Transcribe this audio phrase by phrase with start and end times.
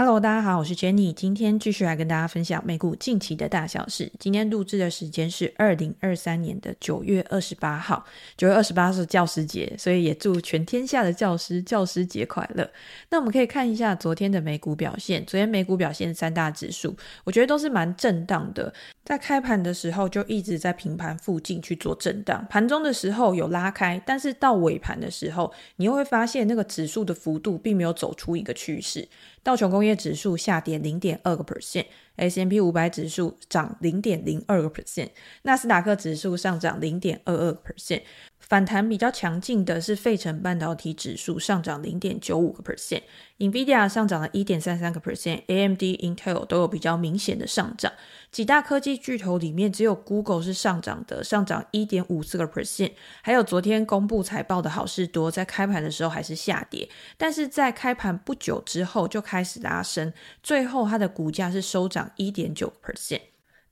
[0.00, 4.10] Hello，大家好，我是 Jenny，今天继续来跟大家分享美股近期的大小事。
[4.18, 8.02] 今天录制的时间是二零二三年的九月二十八号，
[8.34, 12.66] 九月二十八是教师节，所以也祝全天下的教师教师节快乐。
[13.10, 18.72] 那我们可以看一下昨天的美股表现，昨天美股表现三大指数，我觉得都是蛮震荡的，
[19.04, 29.06] 在开盘的时候就一直在平盘附近去做震荡，盘中的时候有拉开，但是到尾盘的时候，你又会发现那个指数的幅度并没有走出一个趋势。
[29.42, 35.10] 道琼工业指数下跌零点二个 percent，S&P 五百指数涨零点零二个 percent，
[35.42, 38.02] 纳斯达克指数上涨零点二二个 percent。
[38.50, 47.92] 反弹比较强劲的是费城半导体指数上涨零点九五个 percent，NVIDIA 上涨了一点三三个 percent，AMD、Intel 都有比较明显的上涨。
[48.32, 52.90] 几大科技巨头里面，只有 Google 是上涨的，上涨一点五四个 percent。
[53.22, 63.20] 还有昨天公布财报的好事多，在开盘的时候还是下跌，但是在开盘不久之后就开始拉升，最后它的股价是收涨一点九个 percent。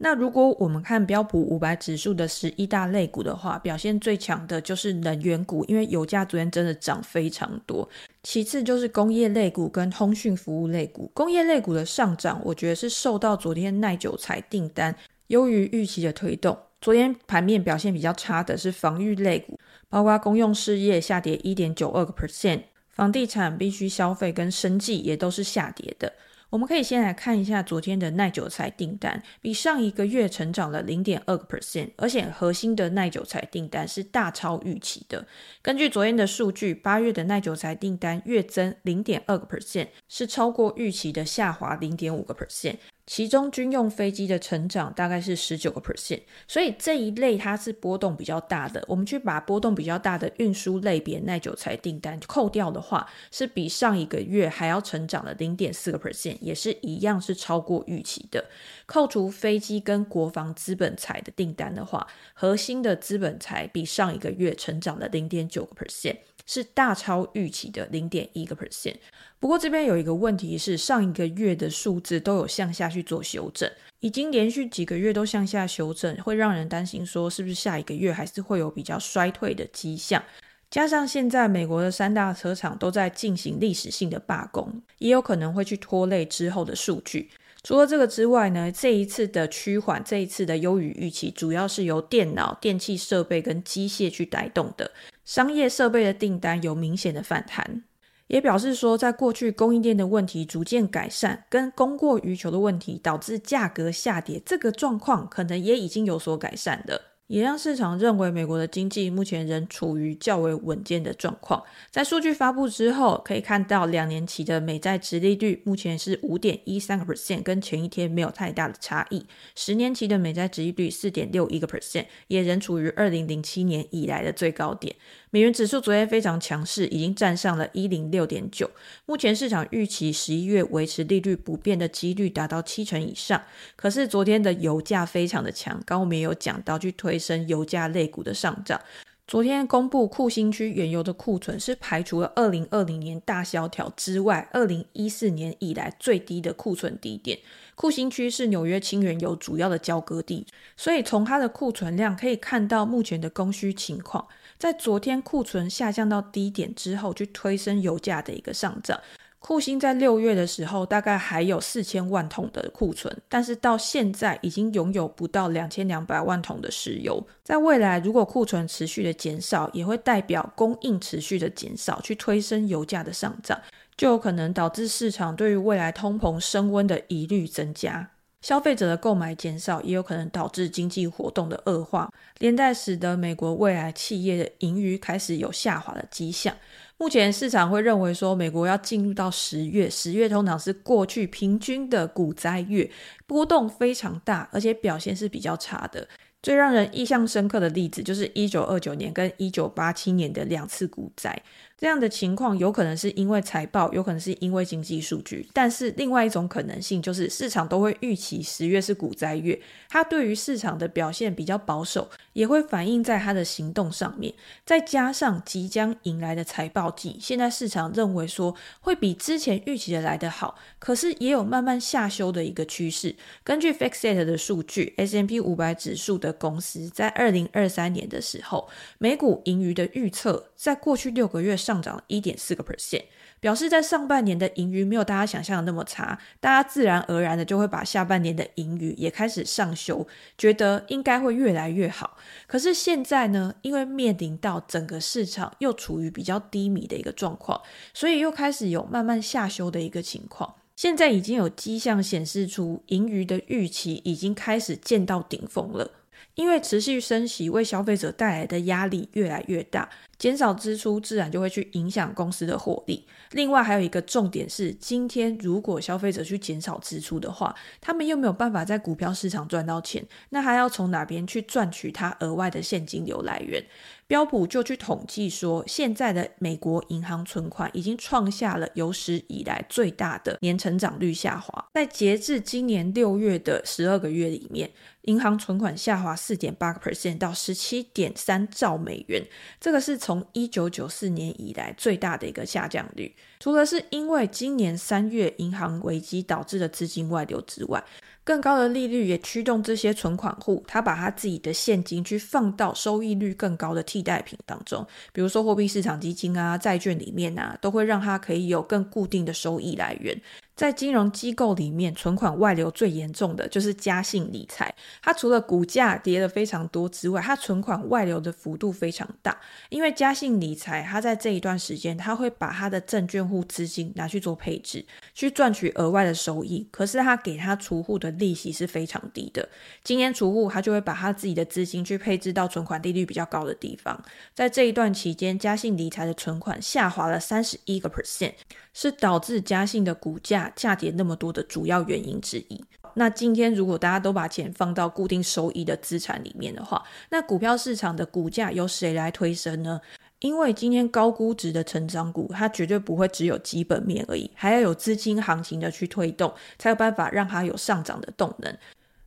[0.00, 7.88] 那如果我们看标普五百指数的十一大类股的话，表现最强的就是能源股，因为油价昨天真的涨非常多。
[8.22, 11.10] 其次就是工业类股跟通讯服务类股。
[11.12, 14.94] 工业类股的上涨，我觉得是受到昨天耐久材订单
[15.26, 16.56] 优于预期的推动。
[16.80, 26.12] 昨天盘面表现比较差的是防御类股，包括公用事业下跌一点九二个 percent，房地产、必需消费跟生计也都是下跌的。
[26.50, 35.26] 我们可以先来看一下昨天的耐久材订单，比上一个月成长了零点二个 percent，而且核心的耐久材订单是大超预期的。
[35.60, 42.76] 根据昨天的数据，八月的耐久材订单月增零点二个 percent，是超过预期的下滑零点五个 percent。
[43.08, 48.84] 其中军用飞机的成长大概是十九个 percent，所以这一类它是波动比较大的。
[48.86, 58.44] 我们去把波动比较大的运输类别耐久材订单扣掉的话，是比上一个月还要成长了零点四个 percent，也是一样是超过预期的。
[58.84, 66.18] 扣除飞机跟国防资本财的订单的话，核心的资本财比上一个月成长了零点九个 percent。
[66.48, 68.96] 是大超预期的零点一个 percent，
[69.38, 73.70] 不过这边有一个问题是，上一个月的数字都有向下去做修正，
[74.00, 80.24] 已经连续几个月都向下修正，会让人担心说是不是下一个月还是会有比较衰退的迹象。
[80.70, 87.30] 加上现在美国的三大车厂都在进行历史性的罢工，也有可能会去拖累之后的数据。
[87.68, 94.90] 除了这个之外呢，这一次的趋缓，这一次的优于预期，主要是由电脑、电器设备跟机械去带动的。
[95.26, 97.84] 商业设备的订单有明显的反弹，
[98.28, 107.07] 也表示说，在过去供应链的问题逐渐改善，跟供过于求的问题导致价格下跌，这个状况可能也已经有所改善了。
[107.28, 111.62] 也让市场认为美国的经济目前仍处于较为稳健的状况。
[111.90, 119.24] 在数据发布之后，可以看到两年期的美债殖利率目前是五点一三个 percent，跟前一天没有太大的差异。
[119.54, 124.96] 十年期的美债殖利率四点六一个 percent，也仍处于二零零七年以来的最高点。
[125.30, 128.70] 美元指数昨天非常强势，已经站上了一零六点九。
[129.04, 133.42] 目前市场预期十一月维持利率不变的几率达到七成以上。
[133.76, 138.80] 可是昨天的油价非常的强，刚我们也有讲到去推升油价类股的上涨。
[139.28, 147.38] 昨天公布库欣区原油的库存是排除了二零二零年大萧条之外，二零一四年以来最低的库存低点。
[147.74, 150.46] 库欣区是纽约轻原油主要的交割地，
[150.78, 154.26] 所以从它的库存量可以看到目前的供需情况。
[154.56, 158.98] 在昨天库存下降到低点之后，去推升油价的一个上涨。
[159.40, 167.24] 库欣在六月的时候大概还有四千万桶的库存，但是到现在已经拥有不到两千两百万桶的石油。
[167.44, 173.58] 在未来，如果库存持续的减少，也会代表供应持续的减少，去推升油价的上涨，
[173.96, 178.10] 就有可能导致市场对于未来通膨升温的疑虑增加。
[178.40, 186.54] 消费者的购买减少，也有可能导致经济活动的恶化，连带使得美国未来企业的盈余开始有下滑的迹象。
[186.98, 192.90] 目前市场会认为说，美国要进入到十月，十月通常是过去平均的股灾月，
[193.26, 196.08] 波动非常大，而且表现是比较差的。
[196.40, 201.40] 最让人印象深刻的例子就是一九二九年跟一九八七年的两次股灾。
[201.78, 209.56] 这样的情况有可能是因为财报，有可能是因为经济数据，但是另外一种可能性就是市场都会预期十月是股灾月，
[209.88, 214.34] 它对于市场的表现比较保守，也会反映在它的行动上面。
[214.66, 223.14] 再加上即将迎来的财报季，现在市场认为说会比之前预期的来得好，可是也有慢慢下修的一个趋势。
[223.44, 231.56] 根据 Fixate 的数据，S M P 五百指数的公司在二零二三年的时候，每股盈余的预测在过去六个月。
[231.68, 233.04] 上涨了一点四个 percent，
[233.40, 240.06] 表示在上半年的盈余没有大家想象的那么差，大家自然而然的就会把下半年的盈余也开始上修，
[240.38, 242.16] 觉得应该会越来越好。
[242.46, 247.60] 可是现在呢，因为面临到整个市场又处于比较低迷的一个状况，
[247.92, 250.54] 所以又开始有慢慢下修的一个情况。
[250.74, 255.90] 现在已经有迹象显示出盈余的预期已经开始见到顶峰了。
[256.34, 263.06] 因为持续升息为消费者带来的压力越来越大，减少支出自然就会去影响公司的获利。
[263.32, 273.64] 另外还有一个重点是，今天如果消费者去减少支出的话，他们又没有办法在股票市场赚到钱，那还要从哪边去赚取他额外的现金流来源？
[274.06, 281.66] 标普就去统计说，现在的美国银行存款已经创下了有史以来最大的年成长率下滑。
[281.74, 284.70] 在截至今年六月的十二个月里面，
[285.08, 289.26] 银行存款下滑四点八个 percent 到十七点三兆美元，
[289.58, 293.16] 这个是从一九九四年以来最大的一个下降率。
[293.40, 297.82] 除了是因为今年三月银行危机导致的资金外流之外，
[298.22, 310.20] 更高的利率也驱动这些存款户，他把他自己的现金去放到收益率更高的替代品当中，比如说货币市场基金啊、债券里面啊，都会让他可以有更固定的收益来源。
[310.58, 314.74] 在金融机构里面，存款外流最严重的就是嘉信理财。
[315.00, 319.38] 它除了股价跌得非常多之外，它存款外流的幅度非常大。
[319.68, 324.84] 因为嘉信理财，它在这一段时间，它会把它的证券户资金拿去做配置，
[325.14, 326.66] 去赚取额外的收益。
[326.72, 329.48] 可是它给它储户的利息是非常低的。
[329.84, 333.96] 今年储户，他就会把他自己的资金去配置到存款利率比较高的地方。
[334.34, 338.32] 在这一段期间，嘉信理财的存款下滑了三十一个 percent，
[338.74, 340.47] 是导致嘉信的股价。
[340.56, 342.64] 下跌那么多的主要原因之一。
[342.94, 349.80] 那今天如果大家都把钱放到固定收益的资产里面的话，那股票市场的股价由谁来推升呢？
[350.20, 358.52] 因为今天高估值的成长股，它绝对不会只有基本面而已，还要有资金行情的去推动，才有办法让它有上涨的动能。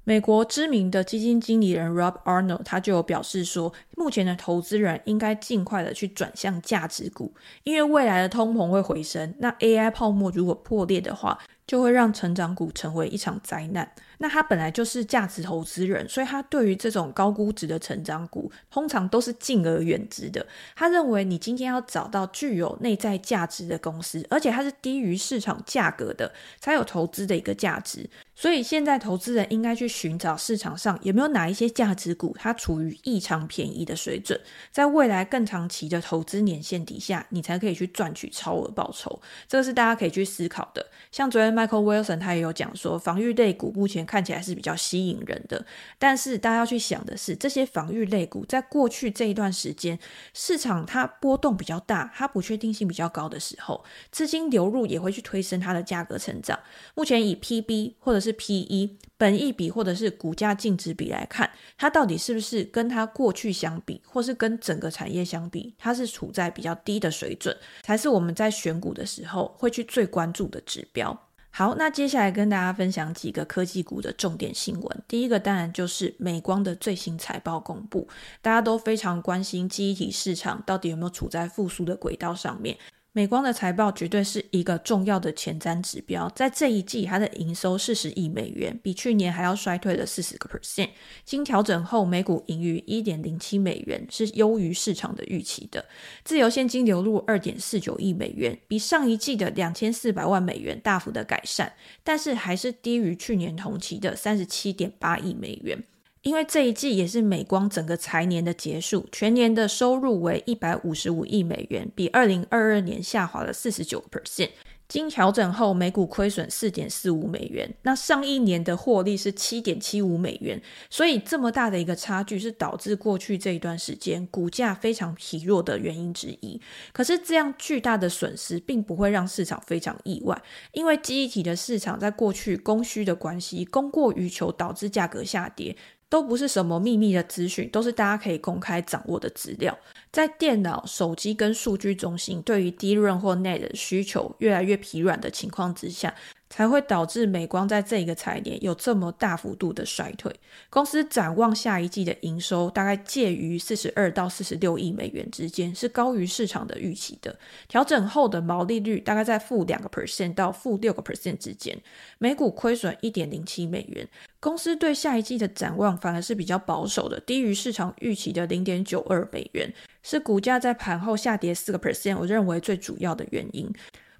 [0.03, 7.33] 美国知名的基金经理人 Rob Arnold 他就表示说，目前的投资人应该尽快的去转向价值股，
[7.63, 11.37] 因为未来的通膨会回升，那 AI 泡沫如果破裂的话，
[11.71, 13.89] 就会让成长股成为一场灾难。
[14.17, 20.45] 那他本来就是价值投资人，所以他对于这种高估值的成长股，通常都是敬而远之的。
[20.75, 26.29] 他认为，你今天要找到具有内在价值的公司，而且它是低于市场价格的，
[26.59, 28.09] 才有投资的一个价值。
[28.35, 34.39] 所以现在投资人应该去寻找市场上有没有哪一些价值股，它处于异常便宜的水准，
[34.71, 39.19] 在未来更长期的投资年限底下，你才可以去赚取超额报酬。
[39.47, 40.85] 这个是大家可以去思考的。
[41.11, 45.63] 像昨天 Michael Wilson 他也有讲说，防御类股目前看起来是比较吸引人的，
[45.99, 49.99] 但是大家要去想的是，这些防御类股在过去这一段时间，
[50.33, 56.59] 市场它波动比较大，它不确定性比较高的时候，资金流入也会去推升它的价格成长。
[56.95, 71.27] 目前以 PB 或者是 PE 本益比或者是股价净值比来看，它到底是不是跟它过去相比，或是跟整个产业相比，它是处在比较低的水准，才是我们在选股的时候会去最关注的指标。
[71.53, 75.03] 好，那接下来跟大家分享几个科技股的重点新闻。
[75.07, 78.07] 第一个当然就是美光的最新财报公布，
[78.41, 82.77] 大家都非常关心记忆体市场到底有没有处在复苏的轨道上面。
[83.13, 90.91] 美光的财报绝对是一个重要的前瞻指标，在这一季，它的营收四十亿美元，比去年还要衰退了四十个 percent。
[91.25, 95.83] 经调整后，每股盈余一点零七美元，是优于市场的预期的。
[96.23, 101.73] 自由现金流入二点四九亿美元，比上一季的两千四百万美元大幅的改善，
[102.05, 105.83] 但是还是低于去年同期的三十七点八亿美元。
[106.23, 114.49] 因为这一季也是美光整个财年的结束，全年的收入为一百五十五亿美元，比二零二二年下滑了四十九个 percent。
[114.87, 117.73] 经调整后，每股亏损四点四五美元。
[117.83, 126.59] 那上一年的获利是七点七五美元，所以这么大的一个差距是导致过去这一段时间股价非常疲弱的原因之一。
[126.91, 130.39] 可是这样巨大的损失并不会让市场非常意外，
[130.73, 135.73] 因为记忆体的市场在过去供需的关系，供过于求导致价格下跌。
[136.11, 139.75] 都不是什么秘密的资讯，都是大家可以公开掌握的资料。
[140.11, 146.13] 在电脑、手机跟数据中心对于低润或 NAND 的需求越来越疲软的情况之下，
[146.51, 150.29] 才会导致美光在这个财年有这么大幅度的衰退。
[150.69, 157.33] 公司展望下一季的营收大概介于四十二到四十六亿美元之间，是高于市场的预期的。
[157.69, 161.81] 调整后的毛利率大概在负两个 percent 到负六个 percent 之间，
[162.17, 164.05] 每股亏损一点零七美元。
[164.41, 173.71] 公司对下一季的展望反而是比较保守的，低于市场预期的零点九二美元，是股价在盘后下跌四个 percent，我认为最主要的原因。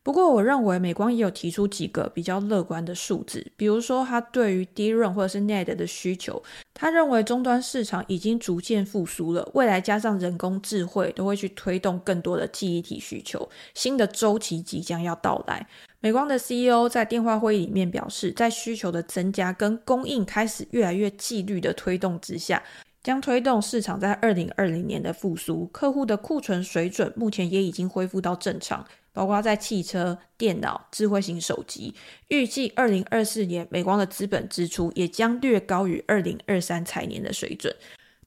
[0.03, 6.41] 不过，我认为美光也有提出几个比较乐观的数字，比如说，他对于 DRAM 或者是 NAND 的需求，
[6.73, 15.67] 他认为终端市场已经逐渐复苏了，未来加上人工智慧都会去推动更多的记忆体需求，新的周期即将要到来。
[15.99, 22.63] 美光的 CEO 在电话会议里面表示，在需求的增加跟供应开始越来越纪律的推动之下，
[23.03, 25.67] 将推动市场在二零二零年的复苏。
[25.67, 28.83] 客户的库存水准目前也已经恢复到正常。
[29.13, 31.93] 包括在汽车、电脑、智慧型手机，
[32.29, 37.75] 预计二零二四年美光的资本支出也将略高于二零二三财年的水准。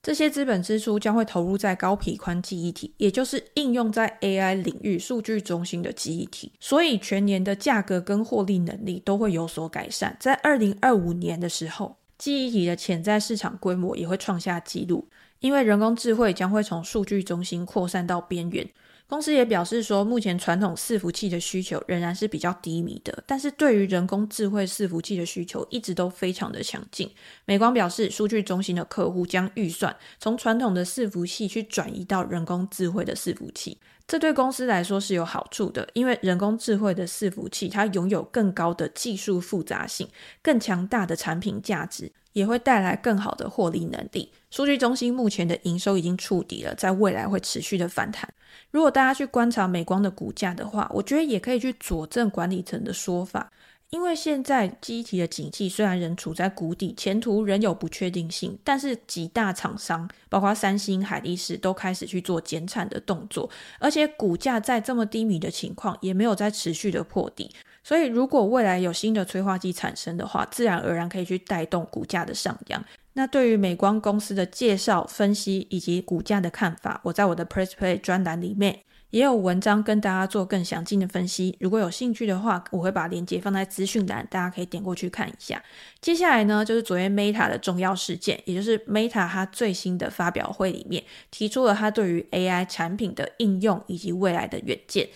[0.03, 6.53] 这些资本支出将会投入在高频宽记忆体，也就是应用在 AI 领域数据中心的记忆体。
[6.61, 10.15] 所以全年的价格跟获利能力都会有所改善。
[10.21, 15.09] 在二零二五年的时候，记忆体的潜在市场规模也会创下纪录，
[15.41, 18.69] 因为人工智慧将会从数据中心扩散到边缘。
[19.07, 27.09] 公司也表示说，目前传统伺服器的需求仍然是比较低迷的，但是对于人工智慧伺服器的需求一直都非常的强劲。
[27.45, 40.09] 美光表示，数据中心的客户将预算从传统的伺服器去转移到人工智慧的伺服器，这对公司来说是有好处的，因为人工智慧的伺服器它拥有更高的技术复杂性、
[40.43, 42.11] 更强大的产品价值。
[42.35, 44.31] 也会带来更好的获利能力。
[44.51, 48.29] 数据中心目前的营收已经触底了，在未来会持续的反弹。
[48.71, 53.51] 如果大家去观察美光的股价的话，我觉得也可以去佐证管理层的说法。
[53.91, 63.49] 因为现在机体的景气虽然仍处在谷底，前途仍有不确定性，但是几大厂商，包括三星、海力士，都开始去做减产的动作，
[63.79, 67.53] 而且股价在这么低迷的情况，也没有再持续的破底。
[67.85, 72.83] 所以，如果未来有新的催化剂产生的话，自然而然可以去带动股价的上扬。
[73.13, 81.57] 那对于美光公司的介绍、分析以及股价的看法，我在我的 Press Play 专栏里面也有文章跟大家做更详尽的分析。
[81.61, 85.63] 如果有兴趣的话，我会把链接放在资讯栏，大家可以点过去看一下。
[86.01, 95.07] 接下来呢，就是昨天 Meta 的重要事件，也就是 Meta 它最新的发表会里面提出了它对于 AI 产品的应用以及未来的远见。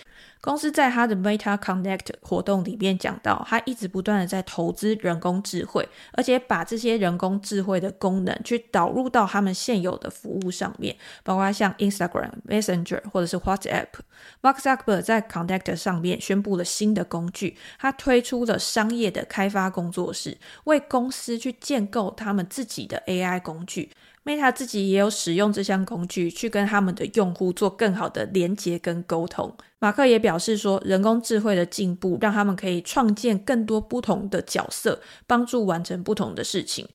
[0.49, 13.89] 公司在它的 Meta Connect 活动里面讲到，它一直不断的在投资人工智慧，而且把这些人工智慧的功能去导入到他们现有的服务上面，包括像 Instagram、Messenger 或者是 WhatsApp。
[14.41, 23.91] Mark Zuckerberg 在 Connect 上面宣布了新的工具，他推出了商业的开发工作室，为公司去建构他们自己的 AI 工具。
[24.29, 29.57] Meta 自己也有使用这项工具去跟他们的用户做更好的连接跟沟通。
[29.79, 36.87] 马克也表示说，人工智慧的进步让他们可以创建更多不同的角色，帮助完成不同的事情。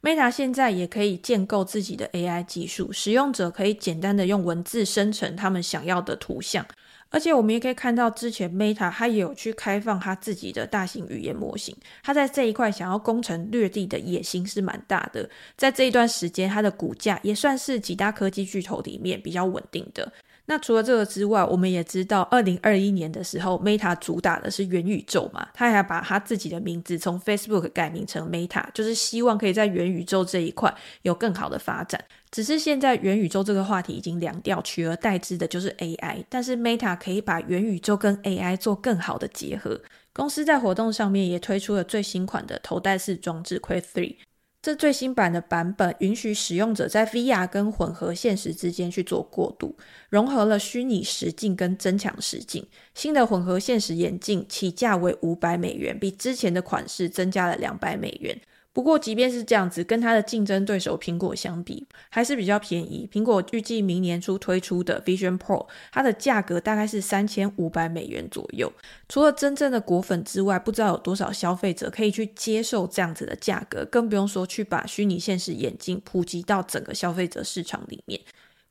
[0.00, 6.64] Meta 现在也可以建构自己的 AI 技术，使用者可以简单的用文字生成他们想要的图像。
[7.10, 15.28] 而且我们也可以看到，之前 Meta 它也有去开放它自己的大型语言模型，它在这一块想要攻城略地的野心是蛮大的。
[15.56, 20.12] 在这一段时间，它的股价也算是几大科技巨头里面比较稳定的。
[20.48, 30.72] 那除了这个之外，我们也知道，二零二一年的时候，Meta 主打的是元宇宙嘛，他还把他自己的名字从 Facebook 改名成 Meta，就是希望可以在元宇宙这一块
[31.02, 32.00] 有更好的发展。
[32.36, 36.22] 只是现在元宇宙这个话题已经凉掉，取而代之的就是 AI。
[36.28, 39.80] 但是 Meta 可以把元宇宙跟 AI 做更好的结合。
[40.12, 44.16] 公司在活动上面也推出了最新款的头戴式装置 Quest 3。
[44.60, 49.74] 这最新版的版本允许使用者在 VR 跟混合现实之间去做过渡，
[50.10, 52.66] 融合了虚拟实境跟增强实境。
[52.92, 58.38] 新的混合现实眼镜起价为五百美元，比之前的款式增加了两百美元。
[58.76, 63.08] 不过，即便是这样子，跟它的竞争对手苹果相比，还是比较便宜。
[63.10, 68.70] 苹果预计明年初推出的 Vision Pro，它的价格大概是三千五百美元左右。
[69.08, 78.20] 除了真正的果粉之外，不知道有多少消费者可以去接受这样子的价格，更不用说去把虚拟现实眼镜普及到整个消费者市场里面。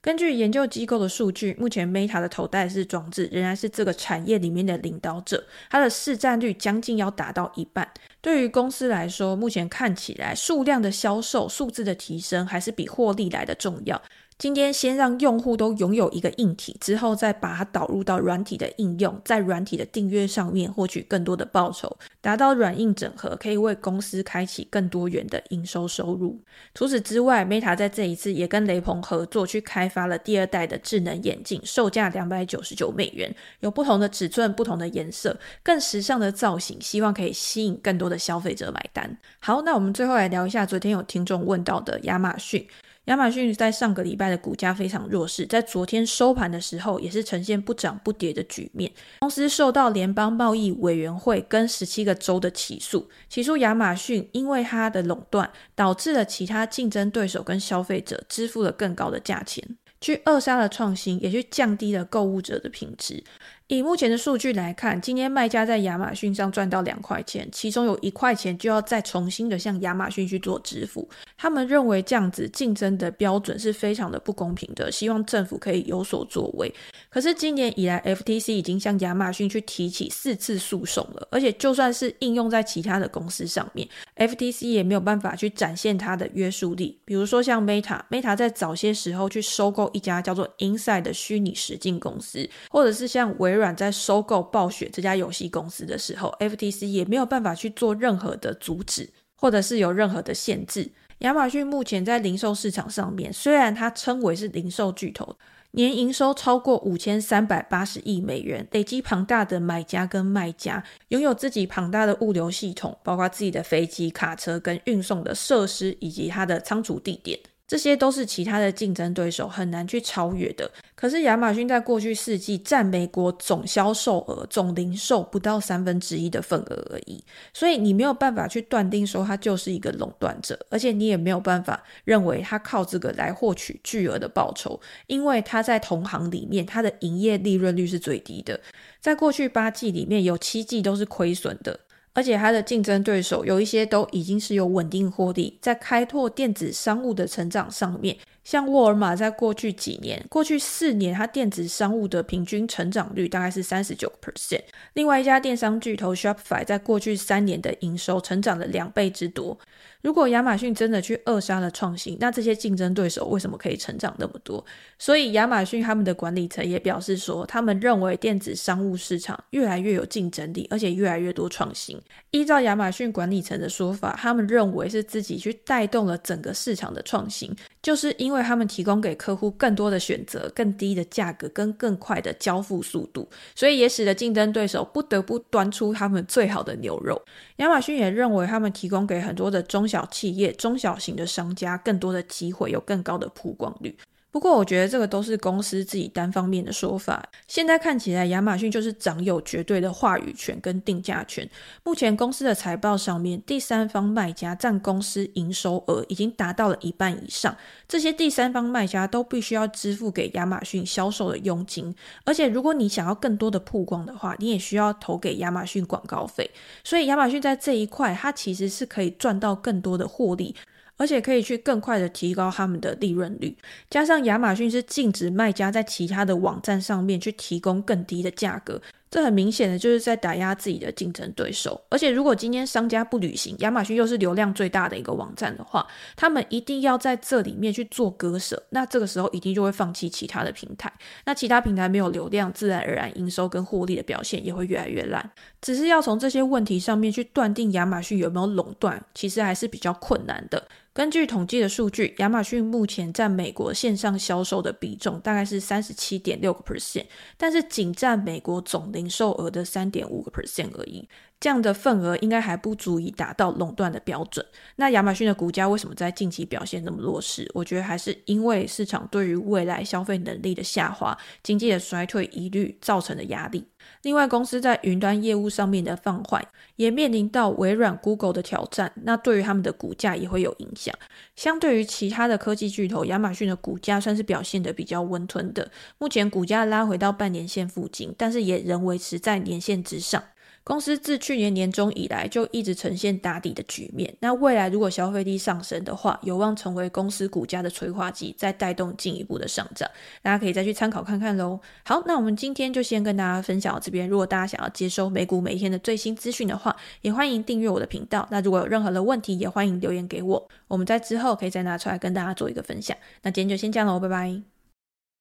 [0.00, 7.90] 根据研究机构的数据，目前 Meta 的头戴式装置仍然是这个产业里面的领导者，它的市占率将近要达到一半。
[8.26, 14.02] 对于公司来说，目前看起来数量的销售、数字的提升，还是比获利来的重要。
[14.38, 26.38] 今天先让用户都拥有一个硬体，之后再把它导入到软体的应用，在软体的订阅上面获取更多的报酬，达到软硬整合，可以为公司开启更多元的营收收入。
[26.74, 39.18] 除此之外，Meta 在这一次也跟雷朋合作，去开发了第二代的智能眼镜，售价两百九十九美元，有不同的尺寸、不同的颜色、更时尚的造型，希望可以吸引更多的消费者买单。
[39.38, 42.68] 好，那我们最后来聊一下昨天有听众问到的亚马逊。
[43.06, 48.90] 亚马逊在上个礼拜的股价非常弱势，在昨天收盘的时候也是呈现不涨不跌的局面。
[49.20, 59.64] 公司受到联邦贸易委员会跟十七个州的起诉，起诉亚马逊因为它的垄断导致了其他竞争对手跟消费者支付了更高的价钱，
[60.00, 63.22] 去扼杀了创新，也去降低了购物者的品质。
[63.68, 71.08] 以目前的数据来看，今天卖家在亚马逊上赚到两块钱，其中有一块钱就要再重新的向亚马逊去做支付。
[71.36, 76.72] 他们认为这样子竞争的标准是非常的不公平的，希望政府可以有所作为。
[77.10, 86.96] 可是今年以来，FTC 已经向亚马逊去提起四次诉讼了，而且就算是应用在其他的公司上面，FTC 也没有办法去展现它的约束力。
[87.04, 93.55] 比如说像 Meta，Meta 在早些时候去收购一家叫做 Inside 的虚拟实境公司，或者是像微。
[93.56, 100.92] 微软在收购暴雪这家游戏公司的时候，FTC 也没有办法去做任何的阻止，或者是有任何的限制。
[101.20, 105.36] 亚马逊目前在零售市场上面，虽然它称为是零售巨头，
[105.70, 117.40] 年营收超过五千三百八十亿美元，累积庞大的买家跟卖家，拥有自己庞大的物流系统，包括自己的飞机、卡车跟运送的设施，以及它的仓储地点。
[117.66, 120.70] 这些都是其他的竞争对手很难去超越的。
[120.94, 138.58] 可是亚马逊在过去四季占美国总销售额、总零售不到三分之一的份额而已，所以你没有办法去断定说它就是一个垄断者，而且你也没有办法认为它靠这个来获取巨额的报酬，因为它在同行里面它的营业利润率是最低的，
[139.00, 141.80] 在过去八季里面有七季都是亏损的。
[142.16, 148.16] 而且它的竞争对手有一些都已经是有稳定获利，在开拓电子商务的成长上面。
[148.42, 154.62] 像沃尔玛在过去几年、过去四年，它电子商务的平均成长率大概是三十九 percent。
[154.94, 159.58] 另外一家电商巨头 Shopify 在过去三年的营收成长了两倍之多。
[160.06, 164.64] 如果亚马逊真的去扼杀了创新，那这些竞争对手为什么可以成长那么多？
[165.00, 172.00] 所以亚马逊他们的管理层也表示说，他们认为电子商务市场越来越有竞争力，而且越来越多创新。
[172.30, 178.46] 依照亚马逊管理层的说法，他们认为是自己去带动了整个市场的创新，就是因为。
[178.46, 187.20] 他们提供给客户更多的选择、更低的价格跟更快的交付速度，所以也使得竞争对手不得不端出他们最好的牛肉。
[187.56, 193.96] 亚马逊也认为，他们提供给很多的中小小企业、中小型的商家更多的机会，有更高的曝光率。
[194.36, 197.26] 不过，我觉得这个都是公司自己单方面的说法。
[197.48, 201.48] 现在看起来，亚马逊就是掌有绝对的话语权跟定价权。
[201.84, 207.56] 目前公司的财报上面，第三方卖家占公司营收额已经达到了一半以上。
[207.88, 211.94] 这些第三方卖家都必须要支付给亚马逊销售的佣金，
[212.26, 216.50] 而且如果你想要更多的曝光的话，你也需要投给亚马逊广告费。
[216.84, 220.54] 所以，亚马逊在这一块，它其实是可以赚到更多的获利。
[220.96, 223.56] 而且可以去更快的提高他们的利润率，
[223.90, 228.80] 加上亚马逊是禁止卖家在其他的网站上面去提供更低的价格，
[229.10, 231.80] 这很明显的就是在打压自己的竞争对手。
[231.90, 240.92] 而且如果今天商家不履行，亚马逊又是流量最大的一个网站的话，他们一定要在这里面去做割舍，那这个时候一定就会放弃其他的平台，
[241.26, 245.30] 那其他平台没有流量，自然而然营收跟获利的表现也会越来越烂。
[245.60, 250.66] 只是要从这些问题上面去断定亚马逊有没有垄断，其实还是比较困难的。
[250.96, 257.04] 根据统计的数据，亚马逊目前在美国线上销售的比重大概是三十七点六个 percent，
[257.36, 261.06] 但是仅占美国总零售额的三点五个 percent 而已。
[261.38, 264.44] 这样的份额应该还不足以达到垄断的标准。
[264.76, 267.50] 那亚马逊的股价为什么在近期表现那么弱势？
[267.54, 273.66] 我觉得还是因为市场对于未来消费能力的下滑、经济的衰退疑虑造成的压力。
[274.02, 276.44] 另外，公司在云端业务上面的放缓，
[276.74, 278.90] 也面临到微软、Google 的挑战。
[279.02, 280.92] 那对于他们的股价也会有影响。
[281.36, 285.70] 相对于其他的科技巨头，亚马逊的股价算是表现得比较温吞的。
[285.98, 290.20] 目前股价拉回到半年线附近，但是也仍维持在年线之上。
[290.66, 294.12] 公司自去年年中以来就一直呈现打底的局面。
[294.18, 299.88] 那未来如果消费力上升的话，有望成为公司股价的催化剂，再带动进一步的上涨。
[300.22, 301.60] 大家可以再去参考看看喽。
[301.84, 304.08] 好，那我们今天就先跟大家分享到这边。
[304.08, 308.26] 如果大家想要接收美股每一天的最新资讯的话，也欢迎订阅我的频道。
[308.32, 310.48] 那如果有任何的问题，也欢迎留言给我。
[310.66, 312.96] 我们在之后可以再拿出来跟大家做一个分享。
[313.22, 314.55] 那今天就先这样喽，拜拜。